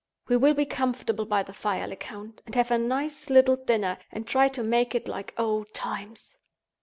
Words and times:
We 0.27 0.35
will 0.35 0.55
be 0.55 0.65
comfortable 0.65 1.25
by 1.27 1.43
the 1.43 1.53
fire, 1.53 1.87
Lecount—and 1.87 2.55
have 2.55 2.71
a 2.71 2.79
nice 2.79 3.29
little 3.29 3.55
dinner—and 3.55 4.25
try 4.25 4.47
to 4.47 4.63
make 4.63 4.95
it 4.95 5.07
like 5.07 5.35
old 5.37 5.71
times." 5.75 6.39